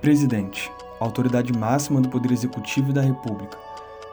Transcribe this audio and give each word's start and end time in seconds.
Presidente, 0.00 0.70
autoridade 1.00 1.52
máxima 1.52 2.00
do 2.00 2.08
Poder 2.08 2.32
Executivo 2.32 2.92
da 2.92 3.00
República, 3.00 3.58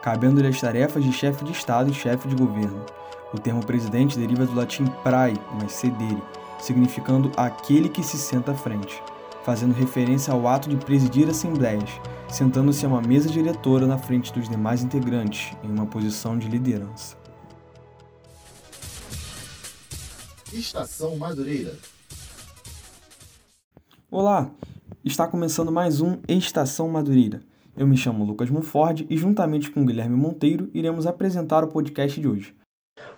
cabendo-lhe 0.02 0.48
as 0.48 0.60
tarefas 0.60 1.02
de 1.04 1.12
chefe 1.12 1.44
de 1.44 1.52
Estado 1.52 1.90
e 1.90 1.94
chefe 1.94 2.28
de 2.28 2.36
governo. 2.36 2.84
O 3.32 3.38
termo 3.38 3.64
presidente 3.64 4.18
deriva 4.18 4.46
do 4.46 4.54
latim 4.54 4.86
prae, 5.02 5.34
mais 5.58 5.72
sedere, 5.72 6.22
significando 6.58 7.32
aquele 7.36 7.88
que 7.88 8.02
se 8.02 8.16
senta 8.16 8.52
à 8.52 8.54
frente, 8.54 9.02
fazendo 9.44 9.74
referência 9.74 10.32
ao 10.32 10.46
ato 10.46 10.68
de 10.68 10.76
presidir 10.76 11.28
assembleias, 11.28 11.90
sentando-se 12.28 12.84
a 12.84 12.88
uma 12.88 13.02
mesa 13.02 13.28
diretora 13.28 13.86
na 13.86 13.98
frente 13.98 14.32
dos 14.32 14.48
demais 14.48 14.82
integrantes, 14.82 15.56
em 15.62 15.70
uma 15.70 15.86
posição 15.86 16.38
de 16.38 16.48
liderança. 16.48 17.16
Estação 20.52 21.16
Madureira. 21.16 21.74
Olá, 24.10 24.48
está 25.04 25.26
começando 25.26 25.70
mais 25.70 26.00
um 26.00 26.18
Estação 26.28 26.88
Madureira. 26.88 27.40
Eu 27.76 27.86
me 27.86 27.96
chamo 27.96 28.24
Lucas 28.24 28.50
Monford 28.50 29.06
e, 29.08 29.16
juntamente 29.16 29.70
com 29.70 29.84
Guilherme 29.84 30.16
Monteiro, 30.16 30.70
iremos 30.72 31.06
apresentar 31.06 31.62
o 31.62 31.68
podcast 31.68 32.20
de 32.20 32.26
hoje. 32.26 32.54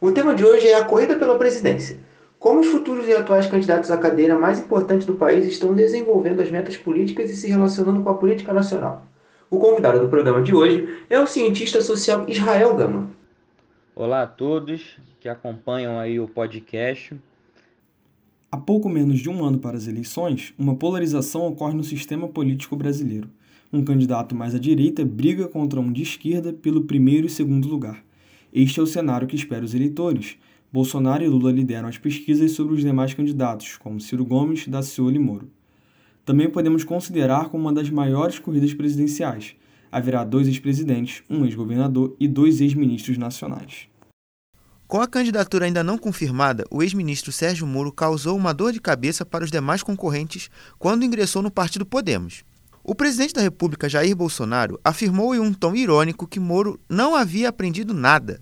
O 0.00 0.10
tema 0.10 0.34
de 0.34 0.44
hoje 0.44 0.66
é 0.66 0.74
a 0.74 0.84
corrida 0.84 1.16
pela 1.16 1.38
presidência. 1.38 1.98
Como 2.38 2.60
os 2.60 2.66
futuros 2.66 3.06
e 3.08 3.12
atuais 3.12 3.46
candidatos 3.46 3.90
à 3.90 3.96
cadeira 3.96 4.38
mais 4.38 4.58
importante 4.58 5.06
do 5.06 5.14
país 5.14 5.46
estão 5.46 5.74
desenvolvendo 5.74 6.40
as 6.40 6.50
metas 6.50 6.76
políticas 6.76 7.30
e 7.30 7.36
se 7.36 7.48
relacionando 7.48 8.02
com 8.02 8.10
a 8.10 8.14
política 8.14 8.52
nacional. 8.52 9.06
O 9.50 9.58
convidado 9.58 10.00
do 10.00 10.08
programa 10.08 10.42
de 10.42 10.54
hoje 10.54 11.02
é 11.08 11.18
o 11.18 11.26
cientista 11.26 11.80
social 11.80 12.24
Israel 12.28 12.76
Gama. 12.76 13.10
Olá 13.94 14.22
a 14.22 14.26
todos 14.26 14.98
que 15.18 15.28
acompanham 15.28 15.98
aí 15.98 16.20
o 16.20 16.28
podcast. 16.28 17.16
Há 18.50 18.56
pouco 18.56 18.88
menos 18.88 19.20
de 19.20 19.28
um 19.28 19.44
ano 19.44 19.58
para 19.58 19.76
as 19.76 19.86
eleições, 19.86 20.54
uma 20.58 20.74
polarização 20.74 21.46
ocorre 21.46 21.74
no 21.74 21.84
sistema 21.84 22.26
político 22.26 22.74
brasileiro. 22.76 23.28
Um 23.70 23.84
candidato 23.84 24.34
mais 24.34 24.54
à 24.54 24.58
direita 24.58 25.04
briga 25.04 25.46
contra 25.46 25.78
um 25.78 25.92
de 25.92 26.00
esquerda 26.00 26.50
pelo 26.50 26.84
primeiro 26.84 27.26
e 27.26 27.30
segundo 27.30 27.68
lugar. 27.68 28.02
Este 28.50 28.80
é 28.80 28.82
o 28.82 28.86
cenário 28.86 29.28
que 29.28 29.36
espera 29.36 29.62
os 29.62 29.74
eleitores. 29.74 30.38
Bolsonaro 30.72 31.22
e 31.22 31.28
Lula 31.28 31.52
lideram 31.52 31.88
as 31.88 31.98
pesquisas 31.98 32.52
sobre 32.52 32.72
os 32.72 32.80
demais 32.80 33.12
candidatos, 33.12 33.76
como 33.76 34.00
Ciro 34.00 34.24
Gomes, 34.24 34.66
Daciolo 34.66 35.14
e 35.14 35.18
Moro. 35.18 35.50
Também 36.24 36.48
podemos 36.48 36.84
considerar 36.84 37.50
como 37.50 37.64
uma 37.64 37.72
das 37.72 37.90
maiores 37.90 38.38
corridas 38.38 38.72
presidenciais. 38.72 39.56
Haverá 39.92 40.24
dois 40.24 40.48
ex-presidentes, 40.48 41.22
um 41.28 41.44
ex-governador 41.44 42.16
e 42.18 42.26
dois 42.26 42.62
ex-ministros 42.62 43.18
nacionais. 43.18 43.87
Com 44.88 45.02
a 45.02 45.06
candidatura 45.06 45.66
ainda 45.66 45.84
não 45.84 45.98
confirmada, 45.98 46.64
o 46.70 46.82
ex-ministro 46.82 47.30
Sérgio 47.30 47.66
Moro 47.66 47.92
causou 47.92 48.34
uma 48.34 48.54
dor 48.54 48.72
de 48.72 48.80
cabeça 48.80 49.22
para 49.22 49.44
os 49.44 49.50
demais 49.50 49.82
concorrentes 49.82 50.48
quando 50.78 51.04
ingressou 51.04 51.42
no 51.42 51.50
partido 51.50 51.84
Podemos. 51.84 52.42
O 52.82 52.94
presidente 52.94 53.34
da 53.34 53.42
República, 53.42 53.86
Jair 53.86 54.16
Bolsonaro, 54.16 54.80
afirmou 54.82 55.34
em 55.34 55.40
um 55.40 55.52
tom 55.52 55.74
irônico 55.74 56.26
que 56.26 56.40
Moro 56.40 56.80
não 56.88 57.14
havia 57.14 57.50
aprendido 57.50 57.92
nada. 57.92 58.40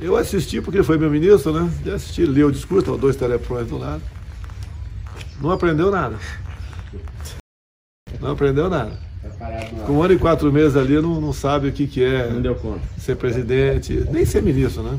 Eu 0.00 0.16
assisti 0.16 0.62
porque 0.62 0.82
foi 0.82 0.96
meu 0.96 1.10
ministro, 1.10 1.52
né? 1.52 1.70
Eu 1.84 1.94
assisti, 1.94 2.24
li 2.24 2.42
o 2.42 2.50
discurso, 2.50 2.80
estava 2.80 2.96
dois 2.96 3.14
teleprompters 3.14 3.68
do 3.68 3.76
lado. 3.76 4.02
Não 5.42 5.50
aprendeu 5.50 5.90
nada. 5.90 6.18
Não 8.18 8.30
aprendeu 8.30 8.70
nada. 8.70 8.98
Com 9.84 9.98
um 9.98 10.02
ano 10.02 10.14
e 10.14 10.18
quatro 10.18 10.50
meses 10.50 10.74
ali, 10.74 10.94
não, 11.02 11.20
não 11.20 11.34
sabe 11.34 11.68
o 11.68 11.72
que, 11.72 11.86
que 11.86 12.02
é 12.02 12.30
ser 12.96 13.16
presidente, 13.16 14.06
nem 14.10 14.24
ser 14.24 14.42
ministro, 14.42 14.82
né? 14.82 14.98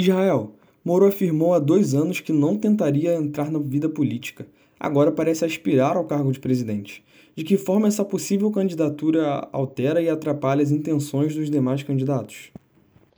Israel, 0.00 0.54
Moro 0.84 1.08
afirmou 1.08 1.54
há 1.54 1.58
dois 1.58 1.92
anos 1.92 2.20
que 2.20 2.32
não 2.32 2.56
tentaria 2.56 3.16
entrar 3.16 3.50
na 3.50 3.58
vida 3.58 3.88
política. 3.88 4.46
Agora 4.78 5.10
parece 5.10 5.44
aspirar 5.44 5.96
ao 5.96 6.04
cargo 6.04 6.30
de 6.30 6.38
presidente. 6.38 7.04
De 7.34 7.42
que 7.42 7.56
forma 7.56 7.88
essa 7.88 8.04
possível 8.04 8.48
candidatura 8.52 9.48
altera 9.52 10.00
e 10.00 10.08
atrapalha 10.08 10.62
as 10.62 10.70
intenções 10.70 11.34
dos 11.34 11.50
demais 11.50 11.82
candidatos? 11.82 12.52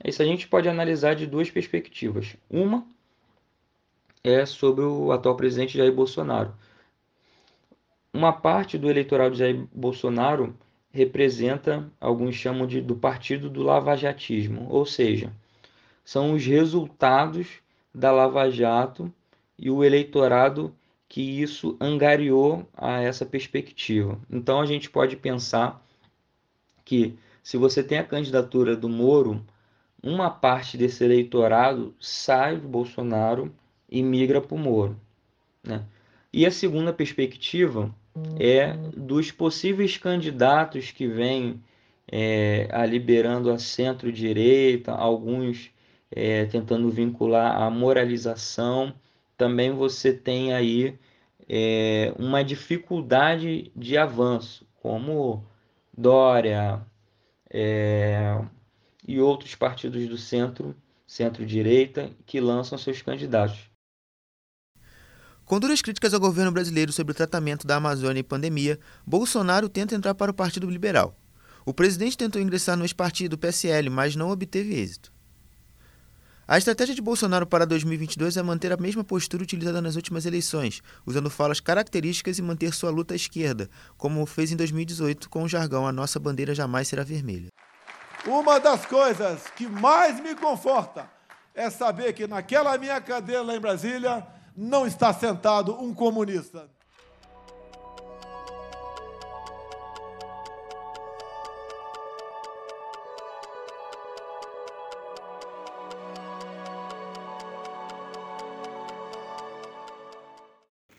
Isso 0.03 0.23
a 0.23 0.25
gente 0.25 0.47
pode 0.47 0.67
analisar 0.67 1.13
de 1.13 1.27
duas 1.27 1.51
perspectivas. 1.51 2.35
Uma 2.49 2.83
é 4.23 4.43
sobre 4.47 4.83
o 4.83 5.11
atual 5.11 5.35
presidente 5.35 5.77
Jair 5.77 5.93
Bolsonaro. 5.93 6.51
Uma 8.11 8.33
parte 8.33 8.79
do 8.79 8.89
eleitorado 8.89 9.33
de 9.33 9.37
Jair 9.37 9.67
Bolsonaro 9.71 10.55
representa, 10.91 11.87
alguns 12.01 12.33
chamam 12.33 12.65
de 12.65 12.81
do 12.81 12.95
partido 12.95 13.51
do 13.51 13.61
lavajatismo, 13.61 14.65
ou 14.67 14.83
seja, 14.83 15.31
são 16.03 16.33
os 16.33 16.45
resultados 16.45 17.47
da 17.93 18.11
Lava 18.11 18.49
Jato 18.49 19.13
e 19.57 19.69
o 19.69 19.83
eleitorado 19.83 20.75
que 21.07 21.21
isso 21.41 21.75
angariou 21.79 22.65
a 22.73 23.01
essa 23.01 23.25
perspectiva. 23.25 24.17
Então 24.29 24.61
a 24.61 24.65
gente 24.65 24.89
pode 24.89 25.17
pensar 25.17 25.85
que 26.85 27.17
se 27.43 27.57
você 27.57 27.83
tem 27.83 27.97
a 27.97 28.03
candidatura 28.03 28.75
do 28.75 28.87
Moro, 28.87 29.43
uma 30.01 30.29
parte 30.29 30.77
desse 30.77 31.03
eleitorado 31.03 31.93
sai 31.99 32.57
do 32.57 32.67
Bolsonaro 32.67 33.53
e 33.89 34.01
migra 34.01 34.41
para 34.41 34.55
o 34.55 34.57
Moro. 34.57 34.97
Né? 35.63 35.83
E 36.31 36.45
a 36.45 36.51
segunda 36.51 36.93
perspectiva 36.93 37.93
é 38.39 38.73
dos 38.95 39.31
possíveis 39.31 39.97
candidatos 39.97 40.91
que 40.91 41.07
vêm 41.07 41.61
é, 42.09 42.67
a 42.71 42.85
liberando 42.85 43.51
a 43.51 43.57
centro-direita, 43.57 44.91
alguns 44.93 45.71
é, 46.11 46.45
tentando 46.45 46.89
vincular 46.89 47.61
a 47.61 47.69
moralização, 47.69 48.93
também 49.37 49.71
você 49.71 50.13
tem 50.13 50.53
aí 50.53 50.99
é, 51.47 52.13
uma 52.19 52.43
dificuldade 52.43 53.71
de 53.75 53.97
avanço, 53.97 54.67
como 54.75 55.45
Dória 55.97 56.85
é, 57.49 58.39
e 59.07 59.19
outros 59.19 59.55
partidos 59.55 60.07
do 60.07 60.17
centro, 60.17 60.75
centro-direita, 61.07 62.11
que 62.25 62.39
lançam 62.39 62.77
seus 62.77 63.01
candidatos. 63.01 63.69
Com 65.45 65.59
duras 65.59 65.81
críticas 65.81 66.13
ao 66.13 66.19
governo 66.19 66.51
brasileiro 66.51 66.93
sobre 66.93 67.11
o 67.11 67.15
tratamento 67.15 67.67
da 67.67 67.75
Amazônia 67.75 68.21
e 68.21 68.23
pandemia, 68.23 68.79
Bolsonaro 69.05 69.67
tenta 69.67 69.95
entrar 69.95 70.15
para 70.15 70.31
o 70.31 70.33
Partido 70.33 70.69
Liberal. 70.69 71.13
O 71.65 71.73
presidente 71.73 72.17
tentou 72.17 72.41
ingressar 72.41 72.77
no 72.77 72.85
ex-partido 72.85 73.37
PSL, 73.37 73.89
mas 73.89 74.15
não 74.15 74.29
obteve 74.29 74.73
êxito. 74.73 75.10
A 76.51 76.57
estratégia 76.57 76.93
de 76.93 77.01
Bolsonaro 77.01 77.47
para 77.47 77.65
2022 77.65 78.35
é 78.35 78.43
manter 78.43 78.73
a 78.73 78.75
mesma 78.75 79.05
postura 79.05 79.41
utilizada 79.41 79.81
nas 79.81 79.95
últimas 79.95 80.25
eleições, 80.25 80.81
usando 81.05 81.29
falas 81.29 81.61
características 81.61 82.37
e 82.37 82.41
manter 82.41 82.73
sua 82.73 82.89
luta 82.89 83.13
à 83.13 83.15
esquerda, 83.15 83.69
como 83.97 84.25
fez 84.25 84.51
em 84.51 84.57
2018 84.57 85.29
com 85.29 85.43
o 85.43 85.47
jargão 85.47 85.87
A 85.87 85.93
nossa 85.93 86.19
bandeira 86.19 86.53
jamais 86.53 86.89
será 86.89 87.05
vermelha. 87.05 87.47
Uma 88.27 88.59
das 88.59 88.85
coisas 88.85 89.43
que 89.55 89.65
mais 89.65 90.19
me 90.19 90.35
conforta 90.35 91.09
é 91.55 91.69
saber 91.69 92.11
que 92.11 92.27
naquela 92.27 92.77
minha 92.77 92.99
cadeira 92.99 93.43
lá 93.43 93.55
em 93.55 93.61
Brasília 93.61 94.27
não 94.53 94.85
está 94.85 95.13
sentado 95.13 95.81
um 95.81 95.93
comunista. 95.93 96.69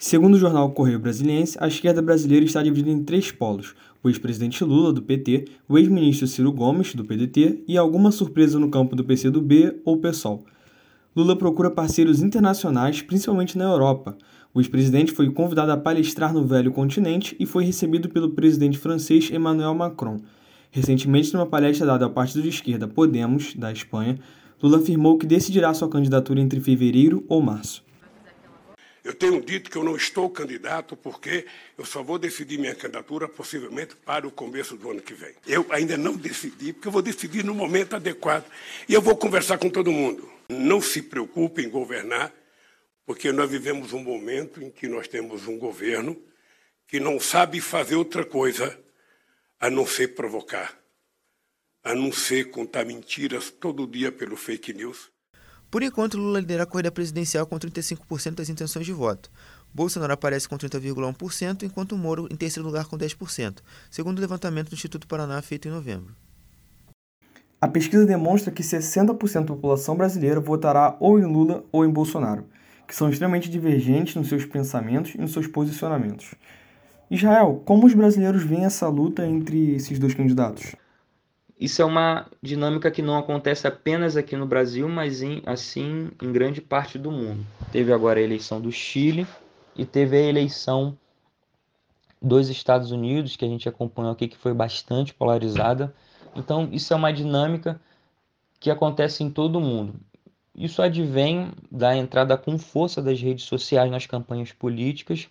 Segundo 0.05 0.35
o 0.35 0.39
jornal 0.39 0.69
Correio 0.73 0.99
Brasiliense, 0.99 1.57
a 1.61 1.69
esquerda 1.69 2.03
brasileira 2.03 2.45
está 2.45 2.61
dividida 2.61 2.91
em 2.91 3.05
três 3.05 3.31
polos: 3.31 3.73
o 4.03 4.09
ex-presidente 4.09 4.65
Lula, 4.65 4.93
do 4.93 5.01
PT, 5.01 5.45
o 5.69 5.79
ex-ministro 5.79 6.27
Ciro 6.27 6.51
Gomes, 6.51 6.93
do 6.93 7.05
PDT, 7.05 7.63
e 7.69 7.79
alguma 7.79 8.11
surpresa 8.11 8.59
no 8.59 8.69
campo 8.69 8.97
do 8.97 9.05
PCdoB 9.05 9.81
ou 9.85 9.99
PSOL. 9.99 10.45
Lula 11.15 11.37
procura 11.37 11.71
parceiros 11.71 12.21
internacionais, 12.21 13.01
principalmente 13.01 13.57
na 13.57 13.63
Europa. 13.63 14.19
O 14.53 14.61
ex-presidente 14.61 15.13
foi 15.13 15.31
convidado 15.31 15.71
a 15.71 15.77
palestrar 15.77 16.35
no 16.35 16.45
velho 16.45 16.73
continente 16.73 17.37
e 17.39 17.47
foi 17.47 17.65
recebido 17.65 18.09
pelo 18.09 18.31
presidente 18.31 18.79
francês 18.79 19.31
Emmanuel 19.31 19.73
Macron. 19.73 20.17
Recentemente, 20.73 21.33
numa 21.33 21.47
palestra 21.47 21.87
dada 21.87 22.07
ao 22.07 22.11
partido 22.11 22.43
de 22.43 22.49
esquerda 22.49 22.89
Podemos, 22.89 23.55
da 23.55 23.71
Espanha, 23.71 24.19
Lula 24.61 24.79
afirmou 24.79 25.17
que 25.17 25.27
decidirá 25.27 25.73
sua 25.73 25.89
candidatura 25.89 26.41
entre 26.41 26.59
fevereiro 26.59 27.25
ou 27.29 27.41
março. 27.41 27.85
Eu 29.05 29.13
tenho 29.13 29.41
dito 29.41 29.69
que 29.69 29.77
eu 29.77 29.83
não 29.83 29.97
estou 29.97 30.31
candidato 30.31 30.97
porque 30.97 31.45
eu 31.77 31.85
só 31.85 32.05
vou 32.05 32.19
decidir 32.19 32.57
minha 32.57 32.75
candidatura 32.75 33.29
possivelmente 33.29 33.97
para 33.97 34.27
o 34.29 34.31
começo 34.31 34.77
do 34.77 34.91
ano 34.91 35.03
que 35.03 35.13
vem. 35.13 35.35
Eu 35.45 35.67
ainda 35.71 35.97
não 35.97 36.17
decidi, 36.17 36.73
porque 36.73 36.87
eu 36.87 36.93
vou 36.93 37.03
decidir 37.03 37.45
no 37.45 37.53
momento 37.53 37.97
adequado. 37.97 38.47
E 38.89 38.95
eu 38.95 39.03
vou 39.03 39.17
conversar 39.17 39.59
com 39.59 39.69
todo 39.69 39.91
mundo. 39.91 40.31
Não 40.49 40.81
se 40.81 41.03
preocupe 41.03 41.63
em 41.63 41.69
governar, 41.69 42.33
porque 43.05 43.33
nós 43.33 43.51
vivemos 43.51 43.93
um 43.93 44.03
momento 44.03 44.63
em 44.63 44.71
que 44.71 44.87
nós 44.87 45.09
temos 45.09 45.49
um 45.49 45.59
governo 45.59 46.17
que 46.87 47.01
não 47.01 47.19
sabe 47.19 47.61
fazer 47.61 47.97
outra 47.97 48.25
coisa 48.25 48.79
a 49.59 49.69
não 49.69 49.85
ser 49.85 50.15
provocar, 50.15 50.79
a 51.83 51.93
não 51.93 52.13
ser 52.13 52.51
contar 52.51 52.85
mentiras 52.85 53.51
todo 53.51 53.87
dia 53.87 54.13
pelo 54.13 54.37
fake 54.37 54.73
news 54.73 55.11
por 55.73 55.83
enquanto, 55.83 56.19
Lula 56.19 56.39
lidera 56.39 56.65
a 56.65 56.67
corrida 56.67 56.93
presidencial 56.93 57.47
com 57.47 57.59
35% 57.59 58.35
das 58.35 58.51
intenções 58.51 58.85
de 58.85 58.93
voto. 58.93 59.31
Bolsonaro 59.73 60.13
aparece 60.13 60.47
com 60.47 60.59
30,1%, 60.59 61.63
enquanto 61.63 61.97
Moro 61.97 62.29
em 62.31 62.37
terceiro 62.37 62.67
lugar 62.69 62.85
com 62.85 62.99
10%, 62.99 63.61
segundo 63.91 64.19
o 64.19 64.21
levantamento 64.21 64.69
do 64.69 64.75
Instituto 64.75 65.07
Paraná 65.07 65.41
feito 65.41 65.67
em 65.67 65.71
novembro. 65.71 66.15
A 67.59 67.67
pesquisa 67.67 68.05
demonstra 68.05 68.53
que 68.53 68.63
60% 68.63 69.47
da 69.47 69.55
população 69.55 69.97
brasileira 69.97 70.41
votará 70.41 70.95
ou 71.01 71.19
em 71.19 71.25
Lula 71.25 71.65
ou 71.73 71.87
em 71.87 71.91
Bolsonaro, 71.91 72.45
que 72.87 72.95
são 72.95 73.09
extremamente 73.09 73.49
divergentes 73.49 74.15
nos 74.15 74.29
seus 74.29 74.45
pensamentos 74.45 75.15
e 75.15 75.19
nos 75.19 75.33
seus 75.33 75.47
posicionamentos. 75.47 76.35
Israel, 77.11 77.63
como 77.65 77.87
os 77.87 77.95
brasileiros 77.95 78.43
veem 78.43 78.67
essa 78.67 78.89
luta 78.89 79.27
entre 79.27 79.75
esses 79.75 79.99
dois 79.99 80.13
candidatos? 80.13 80.75
Isso 81.63 81.81
é 81.81 81.85
uma 81.85 82.27
dinâmica 82.43 82.91
que 82.91 83.01
não 83.01 83.17
acontece 83.17 83.69
apenas 83.69 84.17
aqui 84.17 84.35
no 84.35 84.45
Brasil, 84.45 84.89
mas 84.89 85.23
em, 85.23 85.41
assim 85.47 86.11
em 86.21 86.33
grande 86.33 86.61
parte 86.61 86.99
do 86.99 87.09
mundo. 87.09 87.47
Teve 87.71 87.93
agora 87.93 88.19
a 88.19 88.23
eleição 88.23 88.61
do 88.61 88.73
Chile 88.73 89.25
e 89.77 89.87
teve 89.87 90.17
a 90.17 90.21
eleição 90.21 90.99
dos 92.21 92.49
Estados 92.49 92.91
Unidos, 92.91 93.37
que 93.37 93.45
a 93.45 93.49
gente 93.49 93.69
acompanhou 93.69 94.11
aqui, 94.11 94.27
que 94.27 94.37
foi 94.37 94.53
bastante 94.53 95.15
polarizada. 95.15 95.95
Então, 96.35 96.69
isso 96.73 96.93
é 96.93 96.97
uma 96.97 97.13
dinâmica 97.13 97.81
que 98.59 98.69
acontece 98.69 99.23
em 99.23 99.31
todo 99.31 99.55
o 99.55 99.61
mundo. 99.61 99.95
Isso 100.57 100.83
advém 100.83 101.53
da 101.71 101.97
entrada 101.97 102.37
com 102.37 102.59
força 102.59 103.01
das 103.01 103.21
redes 103.21 103.45
sociais 103.45 103.89
nas 103.89 104.05
campanhas 104.05 104.51
políticas, 104.51 105.29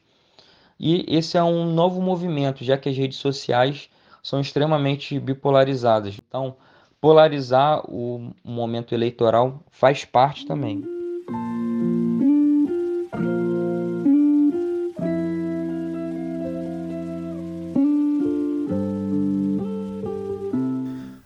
e 0.80 1.04
esse 1.10 1.38
é 1.38 1.44
um 1.44 1.66
novo 1.74 2.02
movimento, 2.02 2.64
já 2.64 2.78
que 2.78 2.88
as 2.88 2.96
redes 2.96 3.18
sociais 3.18 3.90
são 4.22 4.40
extremamente 4.40 5.20
bipolarizadas. 5.20 6.18
Então, 6.28 6.56
polarizar 7.00 7.82
o 7.90 8.32
momento 8.44 8.94
eleitoral 8.94 9.64
faz 9.72 10.06
parte 10.06 10.46
também. 10.46 10.84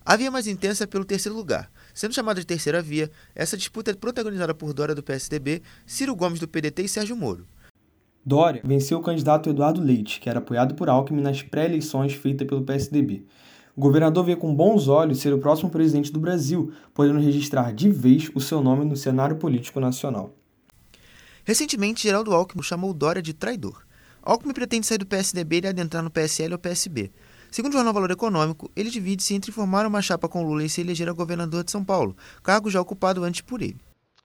A 0.08 0.16
via 0.16 0.30
mais 0.30 0.46
intensa 0.46 0.84
é 0.84 0.88
pelo 0.88 1.04
terceiro 1.04 1.36
lugar. 1.36 1.70
Sendo 1.92 2.14
chamada 2.14 2.40
de 2.40 2.46
terceira 2.46 2.80
via, 2.80 3.10
essa 3.34 3.58
disputa 3.58 3.90
é 3.90 3.96
protagonizada 3.96 4.54
por 4.54 4.72
Dória 4.72 4.94
do 4.94 5.02
PSDB, 5.02 5.64
Ciro 5.86 6.16
Gomes 6.16 6.40
do 6.40 6.48
PDT 6.48 6.84
e 6.84 6.88
Sérgio 6.88 7.16
Moro. 7.16 7.48
Dória 8.26 8.62
venceu 8.66 8.98
o 8.98 9.04
candidato 9.04 9.52
Eduardo 9.52 9.80
Leite, 9.80 10.20
que 10.20 10.28
era 10.28 10.40
apoiado 10.40 10.74
por 10.74 10.90
Alckmin 10.90 11.22
nas 11.22 11.44
pré-eleições 11.44 12.14
feitas 12.14 12.48
pelo 12.48 12.64
PSDB. 12.64 13.24
O 13.76 13.82
governador 13.82 14.26
vê 14.26 14.36
com 14.36 14.56
bons 14.56 14.88
olhos 14.88 15.20
ser 15.20 15.32
o 15.32 15.38
próximo 15.38 15.70
presidente 15.70 16.12
do 16.12 16.20
Brasil, 16.20 16.74
podendo 16.92 17.20
registrar 17.20 17.72
de 17.72 17.88
vez 17.88 18.32
o 18.34 18.42
seu 18.42 18.62
nome 18.62 18.84
no 18.84 18.98
cenário 18.98 19.36
político 19.36 19.80
nacional. 19.80 20.34
Recentemente, 21.44 22.02
Geraldo 22.02 22.34
Alckmin 22.34 22.64
chamou 22.64 22.96
Dória 22.96 23.22
de 23.22 23.32
traidor. 23.32 23.86
Alckmin 24.24 24.54
pretende 24.54 24.88
sair 24.88 24.98
do 24.98 25.06
PSDB 25.06 25.62
e 25.64 25.68
adentrar 25.68 26.02
no 26.02 26.10
PSL 26.10 26.54
ou 26.54 26.60
PSB. 26.60 27.12
Segundo 27.52 27.74
o 27.74 27.76
jornal 27.76 27.94
Valor 27.94 28.10
Econômico, 28.10 28.72
ele 28.76 28.90
divide-se 28.90 29.36
entre 29.36 29.52
formar 29.52 29.86
uma 29.86 30.02
chapa 30.02 30.28
com 30.28 30.44
Lula 30.44 30.64
e 30.64 30.70
se 30.70 30.82
eleger 30.82 31.08
a 31.08 31.14
governador 31.14 31.64
de 31.64 31.70
São 31.70 31.86
Paulo, 31.86 32.18
cargo 32.42 32.72
já 32.72 32.82
ocupado 32.82 33.24
antes 33.24 33.42
por 33.42 33.62
ele. 33.62 33.78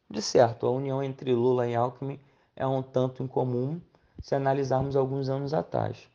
De 0.08 0.23
certo, 0.23 0.67
a 0.67 0.70
união 0.70 1.03
entre 1.03 1.35
Lula 1.35 1.69
e 1.69 1.75
Alckmin 1.75 2.19
é 2.56 2.67
um 2.67 2.82
tanto 2.82 3.23
incomum, 3.23 3.79
se 4.20 4.34
analisarmos 4.34 4.96
alguns 4.96 5.28
anos 5.28 5.55
atrás. 5.55 6.08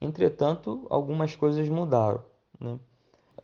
Entretanto, 0.00 0.86
algumas 0.90 1.34
coisas 1.34 1.68
mudaram. 1.68 2.22
Né? 2.60 2.78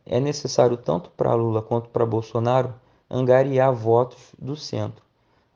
É 0.05 0.19
necessário, 0.19 0.77
tanto 0.77 1.09
para 1.11 1.33
Lula 1.33 1.61
quanto 1.61 1.89
para 1.89 2.05
Bolsonaro, 2.05 2.73
angariar 3.09 3.73
votos 3.73 4.33
do 4.39 4.55
centro. 4.55 5.03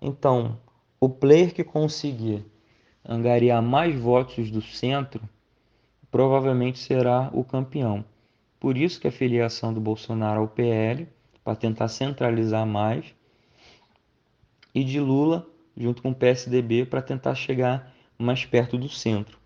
Então, 0.02 0.58
o 1.00 1.10
player 1.10 1.54
que 1.54 1.64
conseguir 1.64 2.46
angariar 3.08 3.62
mais 3.62 4.00
votos 4.00 4.52
do 4.52 4.62
centro 4.62 5.22
provavelmente 6.12 6.80
será 6.80 7.30
o 7.34 7.44
campeão. 7.44 8.04
Por 8.60 8.78
isso 8.78 9.00
que 9.00 9.08
a 9.08 9.12
filiação 9.12 9.74
do 9.74 9.82
Bolsonaro 9.82 10.42
ao 10.42 10.48
PL, 10.48 11.08
para 11.44 11.56
tentar 11.56 11.88
centralizar 11.88 12.66
mais, 12.66 13.14
e 14.74 14.84
de 14.84 15.00
Lula 15.00 15.46
junto 15.78 16.02
com 16.02 16.10
o 16.10 16.16
PSDB 16.16 16.86
para 16.86 17.02
tentar 17.02 17.36
chegar 17.36 17.94
mais 18.18 18.46
perto 18.46 18.78
do 18.78 18.90
centro. 18.90 19.38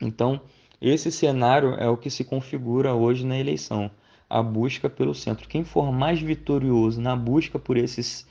Então, 0.00 0.40
esse 0.80 1.10
cenário 1.10 1.74
é 1.74 1.88
o 1.88 1.96
que 1.96 2.10
se 2.10 2.24
configura 2.24 2.94
hoje 2.94 3.26
na 3.26 3.38
eleição, 3.38 3.90
a 4.30 4.42
busca 4.42 4.88
pelo 4.88 5.14
centro. 5.14 5.48
Quem 5.48 5.64
for 5.64 5.92
mais 5.92 6.20
vitorioso 6.20 7.00
na 7.00 7.16
busca 7.16 7.58
por 7.58 7.76
esses 7.76 8.26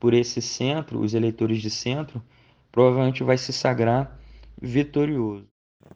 por 0.00 0.14
esse 0.14 0.42
centro, 0.42 0.98
os 0.98 1.14
eleitores 1.14 1.62
de 1.62 1.70
centro, 1.70 2.20
provavelmente 2.72 3.22
vai 3.22 3.38
se 3.38 3.52
sagrar 3.52 4.18
vitorioso. 4.60 5.46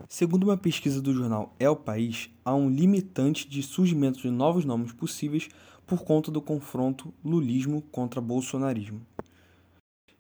Segundo 0.09 0.45
uma 0.45 0.57
pesquisa 0.57 1.03
do 1.03 1.13
jornal 1.13 1.53
É 1.59 1.69
o 1.69 1.75
País, 1.75 2.31
há 2.45 2.55
um 2.55 2.71
limitante 2.71 3.49
de 3.49 3.65
surgimento 3.65 4.21
de 4.21 4.31
novos 4.31 4.65
nomes 4.65 4.93
possíveis 4.93 5.49
por 5.85 6.05
conta 6.05 6.31
do 6.31 6.41
confronto 6.41 7.13
lulismo 7.25 7.83
contra 7.91 8.21
bolsonarismo 8.21 9.05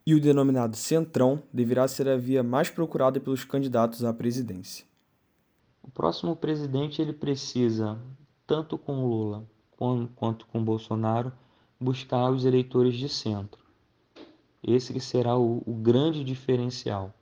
e 0.06 0.14
o 0.14 0.20
denominado 0.20 0.76
Centrão 0.76 1.42
deverá 1.52 1.88
ser 1.88 2.08
a 2.08 2.16
via 2.16 2.40
mais 2.40 2.70
procurada 2.70 3.18
pelos 3.18 3.44
candidatos 3.44 4.04
à 4.04 4.14
presidência. 4.14 4.86
O 5.82 5.90
próximo 5.90 6.36
presidente 6.36 7.02
ele 7.02 7.12
precisa, 7.12 7.98
tanto 8.46 8.78
com 8.78 9.04
Lula 9.04 9.44
quanto 10.14 10.46
com 10.46 10.64
Bolsonaro, 10.64 11.32
buscar 11.78 12.30
os 12.30 12.44
eleitores 12.44 12.94
de 12.94 13.08
centro. 13.08 13.60
Esse 14.62 14.92
que 14.92 15.00
será 15.00 15.36
o, 15.36 15.62
o 15.66 15.74
grande 15.74 16.22
diferencial. 16.24 17.12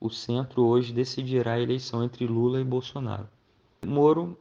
O 0.00 0.10
centro 0.10 0.64
hoje 0.64 0.92
decidirá 0.92 1.52
a 1.52 1.60
eleição 1.60 2.02
entre 2.02 2.26
Lula 2.26 2.60
e 2.60 2.64
Bolsonaro. 2.64 3.28
Moro 3.86 4.36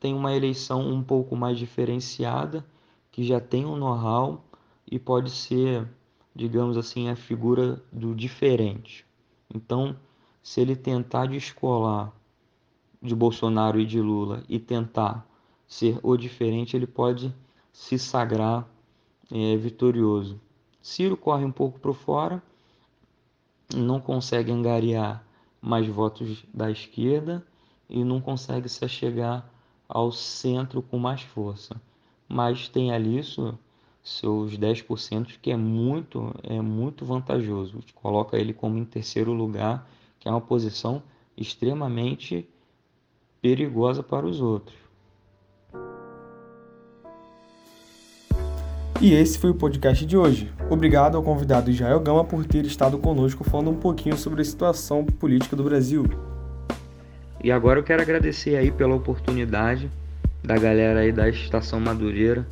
tem 0.00 0.14
uma 0.14 0.34
eleição 0.34 0.80
um 0.80 1.02
pouco 1.02 1.36
mais 1.36 1.58
diferenciada, 1.58 2.64
que 3.10 3.22
já 3.22 3.40
tem 3.40 3.64
um 3.64 3.76
know-how 3.76 4.42
e 4.90 4.98
pode 4.98 5.30
ser 5.30 5.88
digamos 6.34 6.76
assim, 6.76 7.08
a 7.08 7.16
figura 7.16 7.82
do 7.92 8.14
diferente. 8.14 9.06
Então, 9.54 9.96
se 10.42 10.60
ele 10.60 10.74
tentar 10.74 11.26
descolar 11.26 12.12
de 13.00 13.14
Bolsonaro 13.14 13.80
e 13.80 13.86
de 13.86 14.00
Lula 14.00 14.42
e 14.48 14.58
tentar 14.58 15.26
ser 15.66 15.98
o 16.02 16.16
diferente, 16.16 16.76
ele 16.76 16.86
pode 16.86 17.34
se 17.72 17.98
sagrar 17.98 18.68
é, 19.30 19.56
vitorioso. 19.56 20.40
Ciro 20.80 21.16
corre 21.16 21.44
um 21.44 21.52
pouco 21.52 21.78
para 21.78 21.92
fora, 21.92 22.42
não 23.74 24.00
consegue 24.00 24.50
angariar 24.52 25.24
mais 25.60 25.86
votos 25.86 26.44
da 26.52 26.70
esquerda 26.70 27.46
e 27.88 28.04
não 28.04 28.20
consegue 28.20 28.68
se 28.68 28.84
achegar 28.84 29.48
ao 29.88 30.10
centro 30.10 30.82
com 30.82 30.98
mais 30.98 31.22
força. 31.22 31.80
Mas 32.28 32.68
tem 32.68 32.92
ali 32.92 33.18
isso 33.18 33.58
seus 34.02 34.58
10%, 34.58 35.38
que 35.40 35.50
é 35.50 35.56
muito, 35.56 36.34
é 36.42 36.60
muito 36.60 37.04
vantajoso. 37.04 37.78
Coloca 37.94 38.36
ele 38.36 38.52
como 38.52 38.76
em 38.76 38.84
terceiro 38.84 39.32
lugar, 39.32 39.88
que 40.18 40.28
é 40.28 40.30
uma 40.30 40.40
posição 40.40 41.02
extremamente 41.36 42.48
perigosa 43.40 44.02
para 44.02 44.26
os 44.26 44.40
outros. 44.40 44.76
E 49.00 49.14
esse 49.14 49.38
foi 49.38 49.50
o 49.50 49.54
podcast 49.54 50.06
de 50.06 50.16
hoje. 50.16 50.52
Obrigado 50.70 51.16
ao 51.16 51.22
convidado 51.22 51.70
Israel 51.70 51.98
Gama 51.98 52.24
por 52.24 52.44
ter 52.44 52.64
estado 52.64 52.98
conosco 52.98 53.42
falando 53.42 53.70
um 53.70 53.78
pouquinho 53.78 54.16
sobre 54.16 54.42
a 54.42 54.44
situação 54.44 55.04
política 55.04 55.56
do 55.56 55.64
Brasil. 55.64 56.04
E 57.42 57.50
agora 57.50 57.80
eu 57.80 57.82
quero 57.82 58.00
agradecer 58.00 58.56
aí 58.56 58.70
pela 58.70 58.94
oportunidade 58.94 59.90
da 60.42 60.56
galera 60.56 61.00
aí 61.00 61.10
da 61.10 61.28
Estação 61.28 61.80
Madureira 61.80 62.46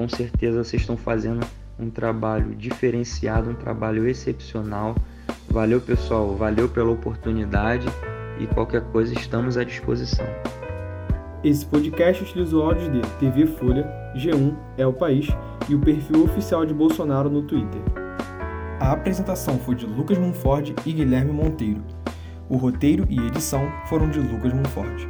com 0.00 0.08
certeza 0.08 0.64
vocês 0.64 0.80
estão 0.80 0.96
fazendo 0.96 1.46
um 1.78 1.90
trabalho 1.90 2.54
diferenciado, 2.54 3.50
um 3.50 3.54
trabalho 3.54 4.08
excepcional. 4.08 4.94
Valeu, 5.46 5.78
pessoal, 5.78 6.34
valeu 6.34 6.70
pela 6.70 6.90
oportunidade 6.90 7.86
e 8.38 8.46
qualquer 8.46 8.80
coisa 8.84 9.12
estamos 9.12 9.58
à 9.58 9.64
disposição. 9.64 10.24
Esse 11.44 11.66
podcast 11.66 12.22
utilizou 12.22 12.64
áudios 12.64 12.90
de 12.90 13.02
TV 13.18 13.46
Folha, 13.46 13.86
G1, 14.16 14.56
É 14.78 14.86
o 14.86 14.92
País 14.92 15.28
e 15.68 15.74
o 15.74 15.78
perfil 15.78 16.24
oficial 16.24 16.64
de 16.64 16.72
Bolsonaro 16.72 17.28
no 17.28 17.42
Twitter. 17.42 17.82
A 18.80 18.92
apresentação 18.92 19.58
foi 19.58 19.74
de 19.74 19.84
Lucas 19.84 20.16
Monfort 20.16 20.72
e 20.86 20.92
Guilherme 20.94 21.30
Monteiro. 21.32 21.82
O 22.48 22.56
roteiro 22.56 23.06
e 23.10 23.18
edição 23.26 23.70
foram 23.86 24.08
de 24.08 24.18
Lucas 24.18 24.54
Monfort. 24.54 25.06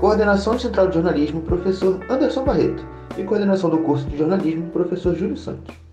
Coordenação 0.00 0.58
Central 0.58 0.88
de 0.88 0.94
Jornalismo, 0.94 1.42
professor 1.42 2.00
Anderson 2.10 2.44
Barreto 2.44 2.99
e 3.20 3.24
coordenação 3.24 3.70
do 3.70 3.78
curso 3.78 4.06
de 4.06 4.16
jornalismo, 4.16 4.70
professor 4.70 5.14
Júlio 5.14 5.36
Santos. 5.36 5.89